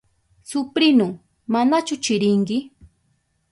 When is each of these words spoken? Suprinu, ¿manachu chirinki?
Suprinu, 0.49 1.07
¿manachu 1.51 1.95
chirinki? 2.03 2.57